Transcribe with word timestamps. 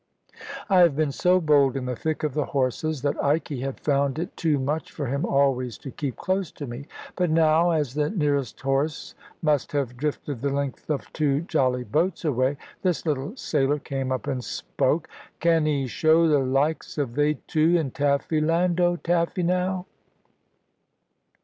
I 0.67 0.79
had 0.79 0.95
been 0.95 1.11
so 1.11 1.39
bold 1.39 1.77
in 1.77 1.85
the 1.85 1.95
thick 1.95 2.23
of 2.23 2.33
the 2.33 2.45
horses, 2.45 3.03
that 3.03 3.23
Ikey 3.23 3.59
had 3.61 3.79
found 3.79 4.17
it 4.17 4.35
too 4.35 4.57
much 4.57 4.91
for 4.91 5.05
him 5.05 5.23
always 5.27 5.77
to 5.77 5.91
keep 5.91 6.15
close 6.15 6.49
to 6.53 6.65
me; 6.65 6.87
but 7.15 7.29
now, 7.29 7.69
as 7.69 7.93
the 7.93 8.09
nearest 8.09 8.59
horse 8.61 9.13
must 9.43 9.73
have 9.73 9.95
drifted 9.97 10.41
the 10.41 10.49
length 10.49 10.89
of 10.89 11.13
two 11.13 11.41
jolly 11.41 11.83
boats 11.83 12.25
away, 12.25 12.57
this 12.81 13.05
little 13.05 13.37
sailor 13.37 13.77
came 13.77 14.11
up 14.11 14.25
and 14.25 14.43
spoke. 14.43 15.07
"Can 15.39 15.67
'e 15.67 15.85
show 15.85 16.27
the 16.27 16.39
laikes 16.43 16.97
of 16.97 17.13
they 17.13 17.35
two, 17.45 17.77
in 17.77 17.91
Taffy 17.91 18.41
land, 18.41 18.81
old 18.81 19.03
Taffy 19.03 19.43
now?" 19.43 19.85